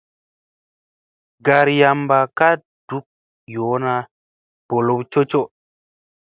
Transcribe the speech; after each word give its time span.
Garyamba 1.45 2.17
kaa 2.37 2.55
duk 2.87 3.05
yoona 3.53 3.93
ɓolow 4.67 5.01
cocoo. 5.11 5.45